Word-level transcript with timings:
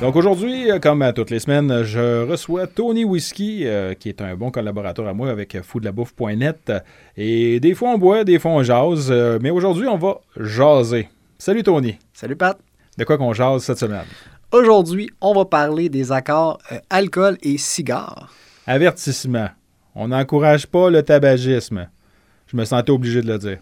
Donc 0.00 0.14
aujourd'hui, 0.14 0.70
euh, 0.70 0.78
comme 0.78 1.02
à 1.02 1.12
toutes 1.12 1.30
les 1.30 1.40
semaines, 1.40 1.82
je 1.82 2.24
reçois 2.24 2.68
Tony 2.68 3.04
Whisky, 3.04 3.66
euh, 3.66 3.94
qui 3.94 4.08
est 4.08 4.22
un 4.22 4.36
bon 4.36 4.52
collaborateur 4.52 5.08
à 5.08 5.12
moi 5.12 5.28
avec 5.28 5.60
foodlabouffe.net. 5.60 6.72
Et 7.16 7.58
des 7.58 7.74
fois 7.74 7.90
on 7.90 7.98
boit, 7.98 8.22
des 8.22 8.38
fois 8.38 8.52
on 8.52 8.62
jase, 8.62 9.08
euh, 9.10 9.40
mais 9.42 9.50
aujourd'hui 9.50 9.88
on 9.88 9.96
va 9.96 10.20
jaser. 10.36 11.08
Salut 11.36 11.64
Tony. 11.64 11.98
Salut 12.12 12.36
Pat. 12.36 12.56
De 12.96 13.02
quoi 13.02 13.18
qu'on 13.18 13.32
jase 13.32 13.64
cette 13.64 13.78
semaine? 13.78 14.04
Aujourd'hui, 14.52 15.10
on 15.20 15.34
va 15.34 15.44
parler 15.44 15.88
des 15.88 16.12
accords 16.12 16.58
euh, 16.70 16.78
alcool 16.90 17.36
et 17.42 17.58
cigares. 17.58 18.32
Avertissement. 18.68 19.48
On 19.96 20.08
n'encourage 20.08 20.68
pas 20.68 20.90
le 20.90 21.02
tabagisme. 21.02 21.88
Je 22.46 22.56
me 22.56 22.64
sentais 22.64 22.92
obligé 22.92 23.20
de 23.20 23.26
le 23.26 23.38
dire. 23.38 23.58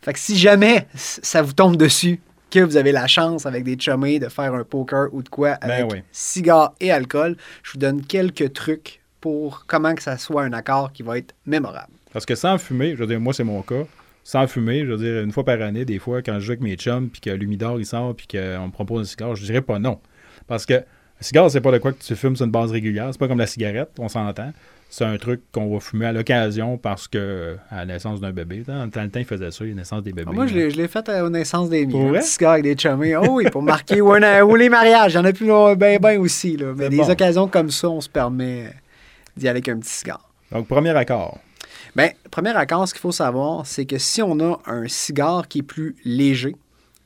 Fait 0.00 0.14
que 0.14 0.18
si 0.18 0.38
jamais 0.38 0.88
ça 0.94 1.42
vous 1.42 1.52
tombe 1.52 1.76
dessus, 1.76 2.20
que 2.52 2.60
vous 2.60 2.76
avez 2.76 2.92
la 2.92 3.06
chance 3.06 3.46
avec 3.46 3.64
des 3.64 3.76
chummés 3.76 4.18
de 4.18 4.28
faire 4.28 4.52
un 4.52 4.62
poker 4.62 5.08
ou 5.12 5.22
de 5.22 5.28
quoi 5.28 5.52
avec 5.62 5.90
oui. 5.90 6.02
cigares 6.12 6.74
et 6.80 6.92
alcool, 6.92 7.36
je 7.62 7.72
vous 7.72 7.78
donne 7.78 8.04
quelques 8.04 8.52
trucs 8.52 9.00
pour 9.20 9.64
comment 9.66 9.94
que 9.94 10.02
ça 10.02 10.18
soit 10.18 10.42
un 10.42 10.52
accord 10.52 10.92
qui 10.92 11.02
va 11.02 11.16
être 11.16 11.34
mémorable. 11.46 11.92
Parce 12.12 12.26
que 12.26 12.34
sans 12.34 12.58
fumer, 12.58 12.90
je 12.90 12.96
veux 12.96 13.06
dire, 13.06 13.20
moi 13.20 13.32
c'est 13.32 13.42
mon 13.42 13.62
cas, 13.62 13.84
sans 14.22 14.46
fumer, 14.46 14.84
je 14.84 14.92
veux 14.92 14.98
dire, 14.98 15.22
une 15.22 15.32
fois 15.32 15.44
par 15.44 15.62
année, 15.62 15.86
des 15.86 15.98
fois, 15.98 16.20
quand 16.20 16.34
je 16.34 16.40
joue 16.40 16.52
avec 16.52 16.60
mes 16.60 16.76
chums, 16.76 17.08
puis 17.08 17.22
que 17.22 17.30
l'humidor 17.30 17.80
il 17.80 17.86
sort, 17.86 18.14
puis 18.14 18.26
qu'on 18.26 18.66
me 18.66 18.70
propose 18.70 19.00
un 19.00 19.04
cigare, 19.04 19.34
je 19.34 19.44
dirais 19.44 19.62
pas 19.62 19.78
non. 19.78 19.98
Parce 20.46 20.66
que 20.66 20.84
le 21.22 21.26
cigare, 21.26 21.50
c'est 21.50 21.60
pas 21.60 21.72
de 21.72 21.78
quoi 21.78 21.92
que 21.92 22.02
tu 22.02 22.14
fumes 22.16 22.36
sur 22.36 22.44
une 22.44 22.50
base 22.52 22.70
régulière, 22.70 23.08
c'est 23.12 23.18
pas 23.18 23.28
comme 23.28 23.38
la 23.38 23.46
cigarette, 23.46 23.90
on 23.98 24.08
s'entend. 24.08 24.52
C'est 24.90 25.04
un 25.06 25.16
truc 25.16 25.40
qu'on 25.52 25.72
va 25.72 25.80
fumer 25.80 26.04
à 26.04 26.12
l'occasion 26.12 26.76
parce 26.76 27.08
que 27.08 27.56
à 27.70 27.76
la 27.78 27.86
naissance 27.86 28.20
d'un 28.20 28.30
bébé, 28.30 28.62
dans 28.66 28.84
le 28.84 28.90
temps, 28.90 29.00
ils 29.20 29.24
faisaient 29.24 29.50
ça, 29.50 29.64
la 29.64 29.72
naissance 29.72 30.02
des 30.02 30.12
bébés. 30.12 30.28
Ah, 30.30 30.34
moi, 30.34 30.46
je 30.46 30.52
l'ai, 30.54 30.70
je 30.70 30.76
l'ai 30.76 30.86
fait 30.86 31.08
à- 31.08 31.24
aux 31.24 31.30
naissances 31.30 31.70
des 31.70 31.86
miens. 31.86 32.08
Un 32.14 32.18
petit 32.18 32.28
cigare 32.28 32.52
avec 32.52 32.64
des 32.64 32.76
chummés. 32.76 33.16
Oh 33.16 33.24
oui, 33.30 33.48
pour 33.50 33.62
marquer 33.62 34.02
ou, 34.02 34.12
un- 34.12 34.42
ou 34.42 34.54
les 34.54 34.68
mariages. 34.68 35.12
Il 35.12 35.16
y 35.16 35.18
en 35.18 35.24
a 35.24 35.32
plus 35.32 35.46
ben 35.78 35.98
ben 35.98 36.18
aussi. 36.20 36.58
Là. 36.58 36.74
Mais 36.76 36.84
C'est 36.84 36.90
des 36.90 36.96
bon. 36.98 37.10
occasions 37.10 37.48
comme 37.48 37.70
ça, 37.70 37.88
on 37.88 38.02
se 38.02 38.08
permet 38.10 38.70
d'y 39.34 39.48
aller 39.48 39.56
avec 39.60 39.68
un 39.70 39.78
petit 39.78 39.88
cigare. 39.90 40.28
Donc, 40.50 40.66
premier 40.68 40.90
accord. 40.90 41.38
Bien, 41.96 42.10
premier 42.30 42.54
accord, 42.54 42.86
ce 42.86 42.92
qu'il 42.92 43.00
faut 43.00 43.12
savoir, 43.12 43.64
c'est 43.66 43.86
que 43.86 43.96
si 43.96 44.20
on 44.20 44.38
a 44.40 44.58
un 44.66 44.88
cigare 44.88 45.48
qui 45.48 45.60
est 45.60 45.62
plus 45.62 45.96
léger, 46.04 46.54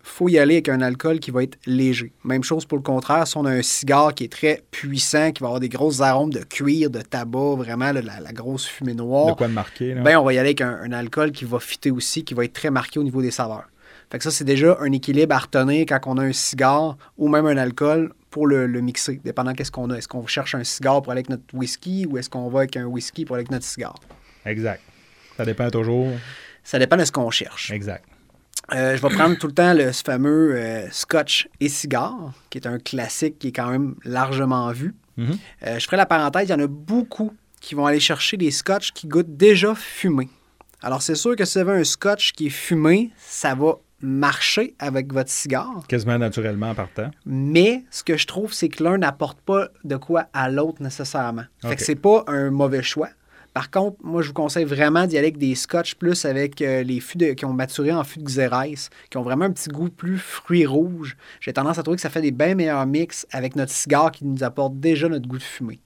faut 0.09 0.29
y 0.29 0.39
aller 0.39 0.55
avec 0.55 0.69
un 0.69 0.81
alcool 0.81 1.19
qui 1.21 1.31
va 1.31 1.43
être 1.43 1.59
léger. 1.67 2.13
Même 2.25 2.45
chose 2.45 2.65
pour 2.65 2.79
le 2.79 2.83
contraire, 2.83 3.27
si 3.27 3.37
on 3.37 3.45
a 3.45 3.51
un 3.51 3.63
cigare 3.63 4.15
qui 4.15 4.25
est 4.25 4.33
très 4.33 4.63
puissant, 4.71 5.33
qui 5.33 5.41
va 5.43 5.49
avoir 5.49 5.61
des 5.61 5.69
grosses 5.69 6.01
arômes 6.01 6.33
de 6.33 6.41
cuir, 6.41 6.91
de 6.91 7.01
tabac, 7.01 7.57
vraiment 7.57 7.93
là, 7.93 8.01
la, 8.03 8.21
la 8.21 8.33
grosse 8.33 8.67
fumée 8.67 8.93
De 8.93 8.99
noire, 8.99 9.37
quoi 9.37 9.49
de 9.49 9.53
marquer, 9.53 9.95
là? 9.95 10.03
ben, 10.03 10.17
on 10.19 10.25
va 10.25 10.33
y 10.33 10.39
aller 10.39 10.49
avec 10.51 10.61
un, 10.61 10.79
un 10.83 10.93
alcool 10.93 11.33
qui 11.33 11.45
va 11.45 11.59
fitter 11.59 11.91
aussi, 11.91 12.25
qui 12.25 12.35
va 12.35 12.45
être 12.45 12.53
très 12.53 12.71
marqué 12.71 12.99
au 12.99 13.03
niveau 13.03 13.21
des 13.21 13.31
saveurs. 13.31 13.69
Fait 14.11 14.19
que 14.19 14.25
ça, 14.25 14.31
c'est 14.31 14.45
déjà 14.45 14.77
un 14.81 14.93
équilibre 14.93 15.35
à 15.35 15.39
retenir 15.39 15.85
quand 15.89 15.99
on 16.07 16.19
a 16.19 16.23
un 16.23 16.33
cigare 16.33 16.97
ou 17.19 17.29
même 17.29 17.45
un 17.47 17.57
alcool 17.57 18.13
pour 18.31 18.47
le, 18.47 18.67
le 18.69 18.81
mixer, 18.81 19.21
dépendant 19.25 19.53
qu'est-ce 19.55 19.73
qu'on 19.73 19.91
a. 19.91 19.97
Est-ce 19.97 20.07
qu'on 20.09 20.27
cherche 20.29 20.55
un 20.55 20.63
cigare 20.63 21.03
pour 21.03 21.11
aller 21.13 21.21
avec 21.21 21.31
notre 21.31 21.53
whisky 21.55 22.07
ou 22.07 22.17
est-ce 22.17 22.31
qu'on 22.31 22.49
va 22.49 22.61
avec 22.61 22.77
un 22.77 22.85
whisky 22.85 23.25
pour 23.25 23.35
aller 23.35 23.43
avec 23.43 23.51
notre 23.51 23.65
cigare? 23.65 23.97
Exact. 24.45 24.83
Ça 25.37 25.45
dépend 25.45 25.69
toujours. 25.71 26.11
Ça 26.63 26.79
dépend 26.79 26.97
de 26.97 27.05
ce 27.05 27.11
qu'on 27.13 27.31
cherche. 27.31 27.73
Exact. 27.73 28.05
Euh, 28.75 28.97
je 28.97 29.03
vais 29.03 29.15
prendre 29.15 29.37
tout 29.39 29.47
le 29.47 29.53
temps 29.53 29.75
le 29.75 29.93
ce 29.93 30.03
fameux 30.03 30.57
euh, 30.57 30.91
Scotch 30.91 31.49
et 31.61 31.69
cigare, 31.69 32.33
qui 32.51 32.59
est 32.59 32.67
un 32.67 32.79
classique 32.79 33.39
qui 33.39 33.49
est 33.49 33.53
quand 33.53 33.71
même 33.71 33.95
largement 34.05 34.71
vu. 34.73 34.95
Mhm. 35.17 35.39
Euh, 35.67 35.79
je 35.79 35.85
ferai 35.85 35.97
la 35.97 36.07
parenthèse, 36.07 36.49
il 36.49 36.53
y 36.53 36.55
en 36.55 36.61
a 36.61 36.67
beaucoup 36.67 37.33
qui 37.61 37.75
vont 37.75 37.87
aller 37.87 38.01
chercher 38.01 38.37
des 38.37 38.51
scotch 38.51 38.93
qui 38.93 39.07
goûtent 39.09 39.37
déjà 39.37 39.75
fumé. 39.75 40.29
Alors, 40.83 41.03
c'est 41.03 41.15
sûr 41.15 41.35
que 41.37 41.45
si 41.45 41.55
vous 41.61 41.69
avez 41.69 41.81
un 41.81 41.85
scotch 41.85 42.33
qui 42.33 42.47
est 42.47 42.51
fumé, 42.51 43.11
ça 43.19 43.55
va 43.55 43.79
marcher 44.01 44.75
avec 44.79 45.13
votre 45.13 45.31
cigare. 45.31 45.85
Quasiment 45.89 46.19
naturellement 46.19 46.71
en 46.71 46.75
partant. 46.75 47.11
Mais 47.25 47.85
ce 47.91 48.05
que 48.05 48.17
je 48.17 48.27
trouve, 48.27 48.53
c'est 48.53 48.69
que 48.69 48.85
l'un 48.85 48.99
n'apporte 48.99 49.41
pas 49.41 49.69
de 49.85 49.97
quoi 49.97 50.27
à 50.33 50.51
l'autre 50.51 50.83
nécessairement. 50.83 51.45
Fait 51.63 51.77
que 51.77 51.83
c'est 51.83 51.95
pas 51.95 52.25
un 52.27 52.51
mauvais 52.51 52.83
choix. 52.83 53.09
Par 53.57 53.71
contre, 53.71 53.97
moi, 54.05 54.21
je 54.21 54.29
vous 54.29 54.35
conseille 54.35 54.67
vraiment 54.67 55.07
d'y 55.07 55.17
aller 55.17 55.29
avec 55.29 55.39
des 55.39 55.55
scotch 55.55 55.95
plus 55.95 56.27
avec 56.27 56.61
euh, 56.61 56.83
les 56.83 57.01
fûts 57.01 57.35
qui 57.35 57.47
ont 57.47 57.55
maturé 57.55 57.91
en 57.91 58.05
fût 58.05 58.19
de 58.19 58.25
Xérès, 58.25 58.91
qui 59.09 59.17
ont 59.17 59.23
vraiment 59.23 59.47
un 59.47 59.51
petit 59.51 59.71
goût 59.71 59.89
plus 59.89 60.19
fruits 60.19 60.67
rouges. 60.67 61.17
J'ai 61.41 61.55
tendance 61.55 61.79
à 61.79 61.83
trouver 61.83 61.97
que 61.97 62.03
ça 62.03 62.11
fait 62.11 62.21
des 62.21 62.33
bien 62.33 62.55
meilleurs 62.55 62.85
mix 62.85 63.27
avec 63.31 63.57
notre 63.57 63.73
cigare 63.73 64.13
qui 64.13 64.27
nous 64.27 64.45
apporte 64.45 64.79
déjà 64.79 65.09
notre 65.09 65.27
goût 65.27 65.39
de 65.39 65.43
fumée. 65.43 65.81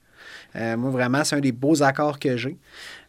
Euh, 0.57 0.75
moi, 0.75 0.91
vraiment, 0.91 1.23
c'est 1.23 1.37
un 1.37 1.39
des 1.39 1.53
beaux 1.53 1.81
accords 1.81 2.19
que 2.19 2.35
j'ai. 2.35 2.57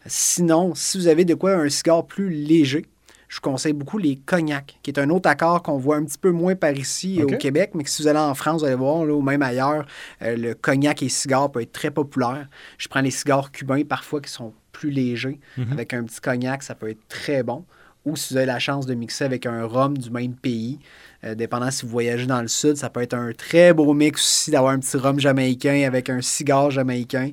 Sinon, 0.07 0.77
si 0.77 0.97
vous 0.97 1.09
avez 1.09 1.25
de 1.25 1.35
quoi 1.35 1.55
un 1.55 1.69
cigare 1.69 2.07
plus 2.07 2.31
léger, 2.31 2.87
je 3.33 3.39
vous 3.39 3.51
conseille 3.51 3.73
beaucoup 3.73 3.97
les 3.97 4.17
cognacs, 4.17 4.79
qui 4.83 4.91
est 4.91 4.99
un 4.99 5.09
autre 5.09 5.27
accord 5.27 5.63
qu'on 5.63 5.79
voit 5.79 5.97
un 5.97 6.05
petit 6.05 6.19
peu 6.19 6.33
moins 6.33 6.55
par 6.55 6.73
ici 6.73 7.19
euh, 7.19 7.25
Ok. 7.25 7.33
au 7.33 7.37
Québec, 7.39 7.71
mais 7.73 7.83
que 7.83 7.89
si 7.89 8.03
vous 8.03 8.09
allez 8.09 8.19
en 8.19 8.35
France, 8.35 8.61
vous 8.61 8.67
allez 8.67 8.75
voir, 8.75 9.07
là, 9.07 9.15
ou 9.15 9.23
même 9.23 9.41
ailleurs, 9.41 9.87
euh, 10.21 10.37
le 10.37 10.53
cognac 10.55 11.03
et 11.03 11.09
cigare 11.09 11.51
peut 11.51 11.63
être 11.63 11.73
très 11.73 11.91
populaire. 11.91 12.47
Je 12.77 12.89
prends 12.89 13.01
les 13.01 13.11
cigares 13.11 13.51
cubains 13.51 13.85
parfois 13.85 14.21
qui 14.21 14.31
sont 14.31 14.53
plus 14.73 14.91
légers. 14.91 15.41
Mhm. 15.57 15.73
Avec 15.73 15.95
un 15.95 16.05
petit 16.05 16.21
cognac, 16.21 16.63
ça 16.63 16.75
peut 16.75 16.91
être 16.91 17.09
très 17.09 17.43
bon. 17.43 17.65
Ou 18.05 18.17
si 18.17 18.35
vous 18.35 18.37
avez 18.37 18.45
la 18.45 18.59
chance 18.59 18.85
de 18.85 18.93
mixer 18.93 19.25
avec 19.25 19.47
un 19.47 19.65
rhum 19.65 19.97
du 19.97 20.11
même 20.11 20.35
pays, 20.35 20.79
euh, 21.25 21.35
dépendant 21.35 21.71
si 21.71 21.87
vous 21.87 21.91
voyagez 21.93 22.27
dans 22.27 22.43
le 22.43 22.49
sud, 22.49 22.77
ça 22.77 22.91
peut 22.91 23.01
être 23.01 23.15
un 23.15 23.33
très 23.33 23.73
beau 23.73 23.95
mix 23.95 24.21
aussi 24.21 24.51
d'avoir 24.51 24.75
un 24.75 24.79
petit 24.79 24.99
rhum 24.99 25.19
jamaïcain 25.19 25.85
avec 25.87 26.11
un 26.11 26.21
cigare 26.21 26.71
jamaïcain. 26.71 27.31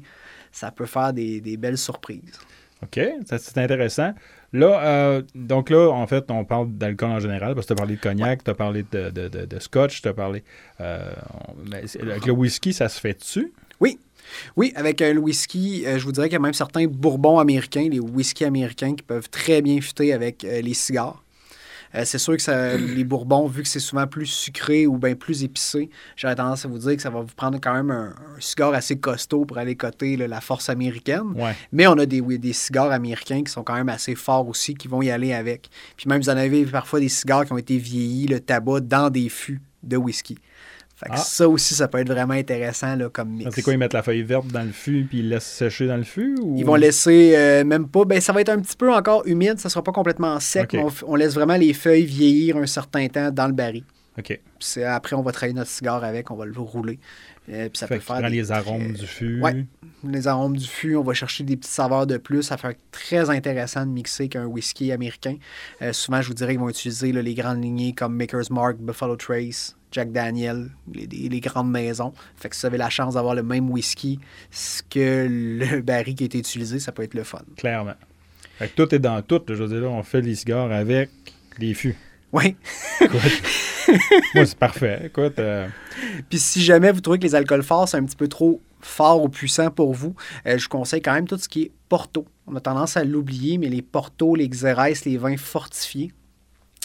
Ça 0.53 0.71
peut 0.71 0.85
faire 0.85 1.11
des, 1.11 1.41
des 1.41 1.57
belles 1.57 1.77
surprises. 1.77 2.39
OK, 2.81 3.01
ça, 3.25 3.37
c'est 3.37 3.57
intéressant. 3.57 4.13
Là, 4.51 4.81
euh, 4.83 5.21
donc 5.35 5.69
là, 5.69 5.89
en 5.89 6.07
fait, 6.07 6.31
on 6.31 6.43
parle 6.43 6.71
d'alcool 6.71 7.11
en 7.11 7.19
général, 7.19 7.53
parce 7.53 7.67
que 7.67 7.73
tu 7.73 7.79
as 7.79 7.81
parlé 7.83 7.95
de 7.95 8.01
cognac, 8.01 8.43
tu 8.43 8.49
as 8.49 8.55
parlé 8.55 8.83
de, 8.91 9.09
de- 9.11 9.27
de- 9.27 9.45
de 9.45 9.59
scotch, 9.59 10.01
tu 10.01 10.07
as 10.07 10.13
parlé. 10.13 10.43
euh, 10.81 11.11
avec 12.01 12.25
le 12.25 12.33
whisky, 12.33 12.73
ça 12.73 12.89
se 12.89 12.99
fait 12.99 13.13
dessus? 13.19 13.53
Oui, 14.55 14.73
avec 14.75 15.01
euh, 15.01 15.13
le 15.13 15.19
whisky, 15.19 15.83
je 15.85 16.03
vous 16.03 16.11
dirais 16.11 16.27
qu'il 16.27 16.33
y 16.33 16.37
a 16.37 16.41
même 16.41 16.53
certains 16.53 16.85
bourbons 16.85 17.39
américains, 17.39 17.87
les 17.89 17.99
whisky 17.99 18.45
américains, 18.45 18.93
qui 18.95 19.03
peuvent 19.03 19.29
très 19.29 19.61
bien 19.61 19.79
fitter 19.81 20.13
avec 20.13 20.43
les 20.43 20.73
cigares. 20.73 21.23
Euh, 21.95 22.03
c'est 22.05 22.17
sûr 22.19 22.35
que 22.35 22.41
ça- 22.41 22.77
les 22.77 23.03
bourbons, 23.03 23.47
vu 23.47 23.63
que 23.63 23.67
c'est 23.67 23.79
souvent 23.79 24.05
plus 24.05 24.27
sucré 24.27 24.85
ou 24.85 24.97
bien 24.97 25.15
plus 25.15 25.43
épicé, 25.43 25.89
j'aurais 26.15 26.35
tendance 26.35 26.65
à 26.65 26.67
vous 26.67 26.77
dire 26.77 26.95
que 26.95 27.01
ça 27.01 27.09
va 27.09 27.21
vous 27.21 27.33
prendre 27.35 27.59
quand 27.61 27.73
même 27.73 27.89
un, 27.91 28.09
un 28.09 28.39
cigare 28.39 28.73
assez 28.73 28.97
costaud 28.99 29.45
pour 29.45 29.57
aller 29.57 29.75
coter 29.75 30.15
là, 30.17 30.27
la 30.27 30.41
force 30.41 30.69
américaine. 30.69 31.31
Ouais. 31.35 31.55
Mais 31.71 31.87
on 31.87 31.97
a 31.97 32.05
des, 32.05 32.21
oui, 32.21 32.37
des 32.37 32.53
cigares 32.53 32.91
américains 32.91 33.43
qui 33.43 33.51
sont 33.51 33.63
quand 33.63 33.75
même 33.75 33.89
assez 33.89 34.15
forts 34.15 34.47
aussi, 34.47 34.75
qui 34.75 34.87
vont 34.87 35.01
y 35.01 35.09
aller 35.09 35.33
avec. 35.33 35.69
Puis 35.97 36.07
même, 36.07 36.21
vous 36.21 36.29
en 36.29 36.37
avez 36.37 36.65
parfois 36.65 36.99
des 36.99 37.09
cigares 37.09 37.45
qui 37.45 37.53
ont 37.53 37.57
été 37.57 37.77
vieillis, 37.77 38.27
le 38.27 38.39
tabac, 38.39 38.81
dans 38.81 39.09
des 39.09 39.29
fûts 39.29 39.61
de 39.81 39.97
whisky. 39.97 40.37
Fait 40.99 41.05
que 41.05 41.13
Ah. 41.13 41.17
ça 41.17 41.47
aussi, 41.47 41.75
ça 41.75 41.87
peut 41.87 41.99
être 41.99 42.11
vraiment 42.11 42.33
intéressant 42.33 42.93
là, 42.97 43.07
comme 43.07 43.29
mix. 43.29 43.55
C'est 43.55 43.61
quoi, 43.61 43.71
ils 43.71 43.79
mettent 43.79 43.93
la 43.93 44.03
feuille 44.03 44.21
verte 44.21 44.47
dans 44.47 44.63
le 44.63 44.73
fût 44.73 45.05
puis 45.05 45.19
ils 45.19 45.29
laissent 45.29 45.49
sécher 45.49 45.87
dans 45.87 45.95
le 45.95 46.03
fût? 46.03 46.37
Ou... 46.41 46.57
Ils 46.57 46.65
vont 46.65 46.75
laisser 46.75 47.35
euh, 47.37 47.63
même 47.63 47.87
pas. 47.87 48.03
Ben, 48.03 48.19
ça 48.19 48.33
va 48.33 48.41
être 48.41 48.49
un 48.49 48.59
petit 48.59 48.75
peu 48.75 48.93
encore 48.93 49.25
humide, 49.25 49.59
ça 49.59 49.69
sera 49.69 49.81
pas 49.81 49.93
complètement 49.93 50.37
sec, 50.41 50.73
mais 50.73 50.83
on, 51.07 51.15
laisse 51.15 51.35
vraiment 51.35 51.55
les 51.55 51.73
feuilles 51.73 52.03
vieillir 52.03 52.57
un 52.57 52.65
certain 52.65 53.07
temps 53.07 53.31
dans 53.31 53.47
le 53.47 53.53
baril. 53.53 53.83
OK. 54.17 54.41
Puis 54.59 54.83
après, 54.83 55.15
on 55.15 55.21
va 55.21 55.31
travailler 55.31 55.53
notre 55.53 55.69
cigare 55.69 56.03
avec, 56.03 56.31
on 56.31 56.35
va 56.35 56.45
le 56.45 56.51
rouler. 56.59 56.99
Euh, 57.51 57.69
puis 57.69 57.79
ça 57.79 57.87
fait 57.87 57.95
peut 57.95 58.01
faire 58.01 58.21
des 58.21 58.29
les 58.29 58.51
arômes 58.51 58.93
du 58.93 59.07
fût. 59.07 59.41
Ouais. 59.41 59.65
les 60.03 60.27
arômes 60.27 60.55
du 60.55 60.67
fût, 60.67 60.95
on 60.95 61.03
va 61.03 61.13
chercher 61.13 61.43
des 61.43 61.57
petites 61.57 61.73
saveurs 61.73 62.05
de 62.05 62.17
plus. 62.17 62.43
Ça 62.43 62.57
fait 62.57 62.77
très 62.91 63.29
intéressant 63.29 63.85
de 63.85 63.91
mixer 63.91 64.29
qu'un 64.29 64.45
whisky 64.45 64.91
américain. 64.91 65.35
Euh, 65.81 65.91
souvent, 65.93 66.21
je 66.21 66.27
vous 66.27 66.33
dirais 66.33 66.53
qu'ils 66.53 66.59
vont 66.59 66.69
utiliser 66.69 67.11
là, 67.11 67.21
les 67.21 67.33
grandes 67.33 67.63
lignées 67.63 67.93
comme 67.93 68.15
Maker's 68.15 68.51
Mark, 68.51 68.77
Buffalo 68.77 69.15
Trace, 69.15 69.75
Jack 69.91 70.11
Daniel, 70.11 70.69
les, 70.93 71.39
grandes 71.39 71.71
maisons. 71.71 72.13
Fait 72.35 72.49
que 72.49 72.55
si 72.55 72.61
vous 72.61 72.67
avez 72.67 72.77
la 72.77 72.89
chance 72.89 73.15
d'avoir 73.15 73.33
le 73.33 73.43
même 73.43 73.69
whisky 73.69 74.19
que 74.89 75.27
le 75.29 75.81
baril 75.81 76.15
qui 76.15 76.23
a 76.23 76.25
été 76.25 76.37
utilisé, 76.37 76.79
ça 76.79 76.91
peut 76.91 77.03
être 77.03 77.15
le 77.15 77.23
fun. 77.23 77.41
Clairement. 77.57 77.95
Fait 78.59 78.67
que 78.67 78.75
tout 78.75 78.93
est 78.93 78.99
dans 78.99 79.21
tout. 79.21 79.41
Je 79.47 79.53
veux 79.55 79.67
dire, 79.67 79.81
là, 79.81 79.87
on 79.87 80.03
fait 80.03 80.21
les 80.21 80.35
cigares 80.35 80.71
avec 80.71 81.09
les 81.57 81.73
fûts. 81.73 81.95
Oui. 82.31 82.55
Moi, 84.35 84.45
c'est 84.45 84.57
parfait. 84.57 85.01
Écoute, 85.05 85.39
euh, 85.39 85.67
Puis 86.29 86.39
si 86.39 86.61
jamais 86.61 86.91
vous 86.91 87.01
trouvez 87.01 87.19
que 87.19 87.23
les 87.23 87.35
alcools 87.35 87.63
forts, 87.63 87.87
c'est 87.87 87.97
un 87.97 88.03
petit 88.03 88.15
peu 88.15 88.27
trop 88.27 88.61
fort 88.81 89.23
ou 89.23 89.29
puissant 89.29 89.69
pour 89.71 89.93
vous, 89.93 90.15
euh, 90.45 90.57
je 90.57 90.63
vous 90.63 90.69
conseille 90.69 91.01
quand 91.01 91.13
même 91.13 91.27
tout 91.27 91.37
ce 91.37 91.49
qui 91.49 91.63
est 91.63 91.71
Porto. 91.89 92.25
On 92.47 92.55
a 92.55 92.61
tendance 92.61 92.97
à 92.97 93.03
l'oublier, 93.03 93.57
mais 93.57 93.67
les 93.67 93.81
Porto, 93.81 94.35
les 94.35 94.47
Xérès, 94.47 95.05
les 95.05 95.17
vins 95.17 95.37
fortifiés, 95.37 96.11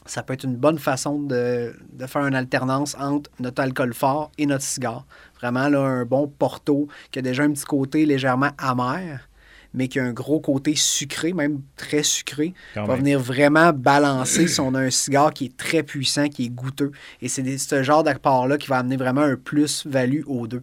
ça 0.06 0.22
peut 0.22 0.34
être 0.34 0.44
une 0.44 0.56
bonne 0.56 0.78
façon 0.78 1.18
de, 1.20 1.74
de 1.92 2.06
faire 2.06 2.26
une 2.26 2.34
alternance 2.34 2.94
entre 2.98 3.30
notre 3.40 3.62
alcool 3.62 3.94
fort 3.94 4.30
et 4.36 4.46
notre 4.46 4.64
cigare. 4.64 5.06
Vraiment, 5.40 5.68
là, 5.68 5.80
un 5.80 6.04
bon 6.04 6.28
Porto 6.28 6.88
qui 7.10 7.20
a 7.20 7.22
déjà 7.22 7.44
un 7.44 7.52
petit 7.52 7.64
côté 7.64 8.04
légèrement 8.04 8.50
amer, 8.58 9.28
mais 9.74 9.88
qui 9.88 9.98
a 9.98 10.04
un 10.04 10.12
gros 10.12 10.40
côté 10.40 10.74
sucré, 10.76 11.32
même 11.32 11.60
très 11.76 12.02
sucré, 12.02 12.54
quand 12.74 12.86
va 12.86 12.94
même. 12.94 13.00
venir 13.00 13.20
vraiment 13.20 13.72
balancer 13.72 14.46
si 14.46 14.60
on 14.60 14.74
a 14.74 14.80
un 14.80 14.90
cigare 14.90 15.34
qui 15.34 15.46
est 15.46 15.56
très 15.56 15.82
puissant, 15.82 16.28
qui 16.28 16.46
est 16.46 16.50
goûteux. 16.50 16.92
Et 17.20 17.28
c'est 17.28 17.58
ce 17.58 17.82
genre 17.82 18.04
d'apport-là 18.04 18.56
qui 18.56 18.68
va 18.68 18.78
amener 18.78 18.96
vraiment 18.96 19.22
un 19.22 19.36
plus-value 19.36 20.22
aux 20.26 20.46
deux. 20.46 20.62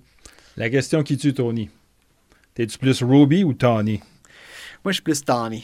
La 0.57 0.69
question 0.69 1.03
qui 1.03 1.17
tue 1.17 1.33
Tony. 1.33 1.69
T'es-tu 2.53 2.77
plus 2.77 3.03
Ruby 3.03 3.43
ou 3.43 3.53
Tawny? 3.53 4.01
Moi, 4.83 4.91
je 4.91 4.95
suis 4.95 5.03
plus 5.03 5.23
tanné. 5.23 5.63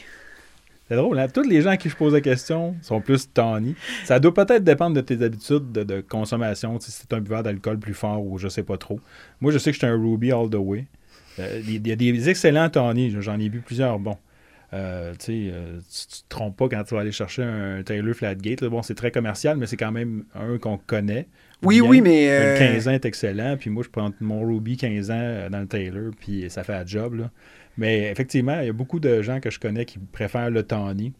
C'est 0.88 0.96
drôle, 0.96 1.20
hein? 1.20 1.28
Tous 1.28 1.42
les 1.42 1.62
gens 1.62 1.72
à 1.72 1.78
qui 1.78 1.90
je 1.90 1.96
pose 1.96 2.14
la 2.14 2.22
question 2.22 2.76
sont 2.82 3.02
plus 3.02 3.32
tawny. 3.34 3.76
Ça 4.06 4.20
doit 4.20 4.34
peut-être 4.34 4.64
dépendre 4.64 4.96
de 4.96 5.02
tes 5.02 5.22
habitudes 5.22 5.72
de, 5.72 6.02
consommation, 6.02 6.80
si 6.80 6.92
c'est 6.92 7.12
un 7.12 7.20
buveur 7.20 7.44
d'alcool 7.44 7.78
plus 7.78 7.94
fort 7.94 8.24
ou 8.26 8.38
je 8.38 8.48
sais 8.48 8.64
pas 8.64 8.78
trop. 8.78 9.00
Moi, 9.42 9.52
je 9.52 9.58
sais 9.58 9.72
que 9.72 9.74
je 9.74 9.80
suis 9.80 9.88
un 9.88 10.02
Ruby 10.02 10.32
all 10.32 10.50
the 10.50 10.56
way. 10.56 10.86
Euh, 11.40 11.62
il 11.68 11.88
y 11.88 11.92
a 11.92 11.96
des 11.96 12.30
excellents 12.30 12.70
tawny, 12.70 13.16
j'en 13.20 13.40
ai 13.40 13.50
vu 13.50 13.62
plusieurs 13.62 14.00
bons. 14.00 14.18
Euh, 14.74 15.14
tu, 15.18 15.32
ne 15.32 15.80
te 15.80 16.28
trompes 16.28 16.58
pas 16.58 16.68
quand 16.68 16.84
tu 16.84 16.96
vas 16.96 17.02
aller 17.02 17.14
chercher 17.14 17.44
un 17.44 17.84
Taylor 17.84 18.14
Flatgate. 18.14 18.66
Bon, 18.66 18.82
c'est 18.82 18.96
très 18.96 19.12
commercial, 19.12 19.56
mais 19.58 19.66
c'est 19.66 19.78
quand 19.78 19.94
même 19.94 20.26
un 20.36 20.58
qu'on 20.58 20.78
connaît. 20.78 21.28
Oui, 21.64 21.80
oui, 21.80 22.02
mais. 22.02 22.56
Le 22.56 22.60
15 22.60 22.88
ans 22.90 22.92
est 22.92 23.06
excellent. 23.06 23.56
Puis 23.58 23.70
moi, 23.70 23.84
je 23.84 23.90
prends 23.90 24.12
mon 24.20 24.46
Ruby 24.46 24.76
15 24.76 25.12
ans 25.12 25.50
dans 25.50 25.60
le 25.60 25.68
Taylor, 25.68 26.12
puis 26.20 26.50
ça 26.50 26.64
fait 26.64 26.74
un 26.74 26.86
job. 26.86 27.16
Là. 27.16 27.32
Mais 27.78 28.10
effectivement, 28.12 28.60
il 28.60 28.68
y 28.68 28.70
a 28.70 28.74
beaucoup 28.74 29.00
de 29.00 29.22
gens 29.22 29.40
que 29.40 29.50
je 29.50 29.60
connais 29.60 29.86
qui 29.86 30.00
préfèrent 30.00 30.50
le 30.50 30.64
Tawny. 30.64 31.14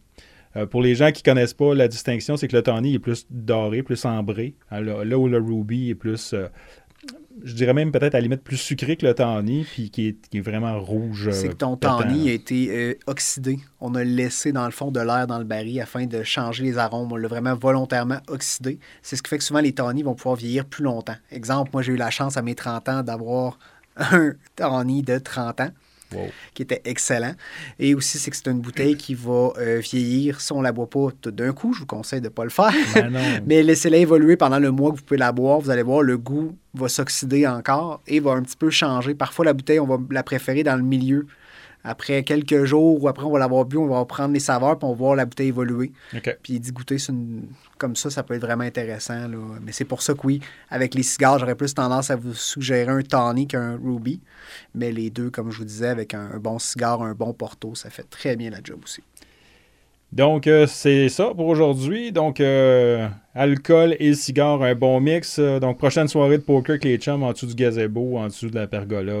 Euh, 0.56 0.66
pour 0.66 0.82
les 0.82 0.94
gens 0.94 1.12
qui 1.12 1.22
ne 1.22 1.32
connaissent 1.32 1.54
pas 1.54 1.74
la 1.74 1.88
distinction, 1.88 2.36
c'est 2.36 2.48
que 2.48 2.56
le 2.56 2.62
Tawny 2.62 2.94
est 2.94 2.98
plus 2.98 3.26
doré, 3.30 3.82
plus 3.82 4.04
ambré. 4.04 4.54
Là, 4.70 5.18
où 5.18 5.28
le 5.28 5.38
Ruby 5.38 5.90
est 5.90 5.94
plus, 5.94 6.32
euh, 6.32 6.48
je 7.44 7.54
dirais 7.54 7.74
même 7.74 7.92
peut-être 7.92 8.14
à 8.14 8.18
la 8.18 8.22
limite 8.22 8.42
plus 8.42 8.56
sucré 8.56 8.96
que 8.96 9.06
le 9.06 9.14
Tawny, 9.14 9.64
puis 9.64 9.90
qui 9.90 10.08
est, 10.08 10.40
vraiment 10.40 10.80
rouge. 10.80 11.30
C'est 11.32 11.48
que 11.48 11.54
ton 11.54 11.76
Tawny 11.76 12.30
a 12.30 12.32
été 12.32 12.68
euh, 12.70 12.94
oxydé. 13.06 13.60
On 13.80 13.94
a 13.94 14.02
laissé 14.02 14.52
dans 14.52 14.64
le 14.64 14.72
fond 14.72 14.90
de 14.90 15.00
l'air 15.00 15.26
dans 15.26 15.38
le 15.38 15.44
baril 15.44 15.80
afin 15.80 16.06
de 16.06 16.22
changer 16.22 16.64
les 16.64 16.78
arômes. 16.78 17.12
On 17.12 17.16
l'a 17.16 17.28
vraiment 17.28 17.54
volontairement 17.54 18.18
oxydé. 18.28 18.80
C'est 19.02 19.16
ce 19.16 19.22
qui 19.22 19.30
fait 19.30 19.38
que 19.38 19.44
souvent 19.44 19.60
les 19.60 19.72
Tawny 19.72 20.02
vont 20.02 20.14
pouvoir 20.14 20.36
vieillir 20.36 20.64
plus 20.64 20.82
longtemps. 20.82 21.16
Exemple, 21.30 21.70
moi 21.72 21.82
j'ai 21.82 21.92
eu 21.92 21.96
la 21.96 22.10
chance 22.10 22.36
à 22.36 22.42
mes 22.42 22.54
30 22.54 22.88
ans 22.88 23.02
d'avoir 23.02 23.58
un 23.96 24.32
Tawny 24.56 25.02
de 25.02 25.18
30 25.18 25.60
ans 25.60 25.70
qui 26.54 26.62
était 26.62 26.82
excellent. 26.84 27.34
Et 27.78 27.94
aussi, 27.94 28.18
c'est 28.18 28.30
que 28.30 28.36
c'est 28.36 28.48
une 28.48 28.60
bouteille 28.60 28.96
qui 28.96 29.14
va 29.14 29.52
euh, 29.58 29.80
vieillir 29.80 30.40
si 30.40 30.52
on 30.52 30.58
ne 30.58 30.62
la 30.62 30.72
boit 30.72 30.88
pas 30.88 31.08
tout 31.20 31.30
d'un 31.30 31.52
coup. 31.52 31.72
Je 31.72 31.80
vous 31.80 31.86
conseille 31.86 32.20
de 32.20 32.26
ne 32.26 32.30
pas 32.30 32.44
le 32.44 32.50
faire. 32.50 32.72
Ben 32.94 33.12
Mais 33.46 33.62
laissez-la 33.62 33.98
évoluer 33.98 34.36
pendant 34.36 34.58
le 34.58 34.70
mois 34.70 34.90
que 34.90 34.96
vous 34.96 35.02
pouvez 35.02 35.18
la 35.18 35.32
boire. 35.32 35.60
Vous 35.60 35.70
allez 35.70 35.82
voir, 35.82 36.02
le 36.02 36.16
goût 36.18 36.56
va 36.74 36.88
s'oxyder 36.88 37.46
encore 37.46 38.00
et 38.06 38.20
va 38.20 38.32
un 38.32 38.42
petit 38.42 38.56
peu 38.56 38.70
changer. 38.70 39.14
Parfois, 39.14 39.44
la 39.44 39.52
bouteille, 39.52 39.80
on 39.80 39.86
va 39.86 39.98
la 40.10 40.22
préférer 40.22 40.62
dans 40.62 40.76
le 40.76 40.82
milieu 40.82 41.26
après 41.84 42.22
quelques 42.24 42.64
jours 42.64 43.02
ou 43.02 43.08
après 43.08 43.24
on 43.24 43.30
va 43.30 43.38
l'avoir 43.38 43.64
bu, 43.64 43.76
on 43.76 43.88
va 43.88 44.04
prendre 44.04 44.34
les 44.34 44.40
saveurs 44.40 44.78
puis 44.78 44.86
on 44.86 44.92
va 44.92 44.96
voir 44.96 45.14
la 45.16 45.24
bouteille 45.24 45.48
évoluer. 45.48 45.92
Puis 46.42 46.60
d'y 46.60 46.72
goûter 46.72 46.96
comme 47.78 47.96
ça, 47.96 48.10
ça 48.10 48.22
peut 48.22 48.34
être 48.34 48.42
vraiment 48.42 48.64
intéressant. 48.64 49.28
Mais 49.62 49.72
c'est 49.72 49.84
pour 49.84 50.02
ça 50.02 50.14
que 50.14 50.20
oui, 50.24 50.40
avec 50.68 50.94
les 50.94 51.02
cigares, 51.02 51.38
j'aurais 51.38 51.54
plus 51.54 51.74
tendance 51.74 52.10
à 52.10 52.16
vous 52.16 52.34
suggérer 52.34 52.90
un 52.90 53.02
Tawny 53.02 53.46
qu'un 53.46 53.78
Ruby. 53.82 54.20
Mais 54.74 54.90
les 54.92 55.10
deux, 55.10 55.30
comme 55.30 55.50
je 55.50 55.58
vous 55.58 55.64
disais, 55.64 55.88
avec 55.88 56.14
un, 56.14 56.30
un 56.34 56.38
bon 56.38 56.58
cigare, 56.58 57.02
un 57.02 57.14
bon 57.14 57.32
Porto, 57.32 57.74
ça 57.74 57.90
fait 57.90 58.08
très 58.10 58.36
bien 58.36 58.50
la 58.50 58.58
job 58.62 58.80
aussi. 58.82 59.02
Donc, 60.12 60.46
euh, 60.46 60.66
c'est 60.66 61.10
ça 61.10 61.32
pour 61.36 61.46
aujourd'hui. 61.48 62.12
Donc, 62.12 62.40
euh, 62.40 63.06
alcool 63.34 63.94
et 64.00 64.14
cigare, 64.14 64.62
un 64.62 64.74
bon 64.74 65.00
mix. 65.00 65.38
Euh, 65.38 65.60
donc, 65.60 65.76
prochaine 65.76 66.08
soirée 66.08 66.38
de 66.38 66.42
poker 66.42 66.76
avec 66.80 66.84
les 66.84 67.08
en 67.10 67.32
dessous 67.32 67.46
du 67.46 67.54
gazebo, 67.54 68.16
en 68.16 68.28
dessous 68.28 68.48
de 68.48 68.54
la 68.54 68.66
pergola. 68.66 69.12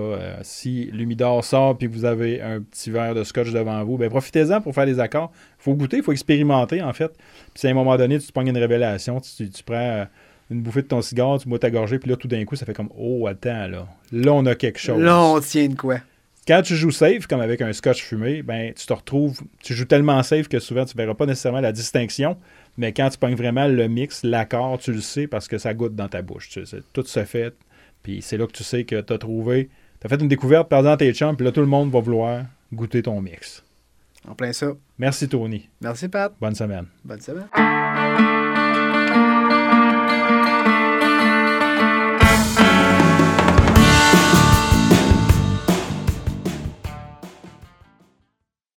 si 0.42 0.88
l'humidor 0.92 1.44
sort 1.44 1.76
et 1.80 1.86
que 1.86 1.92
vous 1.92 2.06
avez 2.06 2.40
un 2.40 2.60
petit 2.60 2.90
verre 2.90 3.14
de 3.14 3.22
scotch 3.22 3.52
devant 3.52 3.84
vous, 3.84 3.98
ben 3.98 4.08
profitez-en 4.08 4.62
pour 4.62 4.74
faire 4.74 4.86
des 4.86 4.98
accords. 4.98 5.30
Il 5.60 5.62
faut 5.62 5.74
goûter, 5.74 5.98
il 5.98 6.02
faut 6.02 6.12
expérimenter, 6.12 6.80
en 6.82 6.92
fait. 6.94 7.12
Puis, 7.54 7.68
à 7.68 7.70
un 7.70 7.74
moment 7.74 7.96
donné, 7.96 8.18
tu 8.18 8.26
te 8.26 8.32
prends 8.32 8.46
une 8.46 8.56
révélation, 8.56 9.20
tu, 9.20 9.50
tu 9.50 9.62
prends 9.62 10.06
une 10.50 10.62
bouffée 10.62 10.80
de 10.80 10.86
ton 10.86 11.02
cigare, 11.02 11.38
tu 11.38 11.48
bois 11.50 11.58
ta 11.58 11.70
gorgée, 11.70 11.98
puis 11.98 12.08
là, 12.08 12.16
tout 12.16 12.28
d'un 12.28 12.44
coup, 12.46 12.56
ça 12.56 12.64
fait 12.64 12.72
comme 12.72 12.88
Oh, 12.96 13.26
attends, 13.26 13.68
là. 13.68 13.86
Là, 14.10 14.32
on 14.32 14.46
a 14.46 14.54
quelque 14.54 14.78
chose. 14.78 15.02
Là, 15.02 15.20
on 15.20 15.38
tient 15.40 15.68
de 15.68 15.74
quoi? 15.74 15.98
Quand 16.48 16.62
tu 16.62 16.76
joues 16.76 16.90
safe, 16.90 17.26
comme 17.26 17.42
avec 17.42 17.60
un 17.60 17.74
scotch 17.74 18.02
fumé, 18.02 18.40
ben, 18.40 18.72
tu 18.72 18.86
te 18.86 18.92
retrouves, 18.94 19.42
tu 19.62 19.74
joues 19.74 19.84
tellement 19.84 20.22
safe 20.22 20.48
que 20.48 20.58
souvent 20.58 20.86
tu 20.86 20.96
ne 20.96 21.02
verras 21.02 21.12
pas 21.12 21.26
nécessairement 21.26 21.60
la 21.60 21.72
distinction, 21.72 22.38
mais 22.78 22.94
quand 22.94 23.10
tu 23.10 23.18
pognes 23.18 23.34
vraiment 23.34 23.66
le 23.66 23.86
mix, 23.86 24.22
l'accord, 24.24 24.78
tu 24.78 24.94
le 24.94 25.02
sais 25.02 25.26
parce 25.26 25.46
que 25.46 25.58
ça 25.58 25.74
goûte 25.74 25.94
dans 25.94 26.08
ta 26.08 26.22
bouche. 26.22 26.48
Tu 26.48 26.64
sais, 26.64 26.78
tout 26.94 27.04
se 27.04 27.22
fait, 27.26 27.54
puis 28.02 28.22
c'est 28.22 28.38
là 28.38 28.46
que 28.46 28.52
tu 28.52 28.64
sais 28.64 28.84
que 28.84 28.98
tu 28.98 29.12
as 29.12 29.18
trouvé, 29.18 29.68
tu 30.00 30.06
as 30.06 30.08
fait 30.08 30.22
une 30.22 30.28
découverte, 30.28 30.70
par 30.70 30.78
exemple 30.78 31.00
tes 31.00 31.12
chums, 31.12 31.36
puis 31.36 31.44
là 31.44 31.52
tout 31.52 31.60
le 31.60 31.66
monde 31.66 31.90
va 31.90 32.00
vouloir 32.00 32.46
goûter 32.72 33.02
ton 33.02 33.20
mix. 33.20 33.62
En 34.26 34.34
plein 34.34 34.54
ça. 34.54 34.72
Merci 34.98 35.28
Tony. 35.28 35.68
Merci 35.82 36.08
Pat. 36.08 36.32
Bonne 36.40 36.54
semaine. 36.54 36.86
Bonne 37.04 37.20
semaine. 37.20 37.48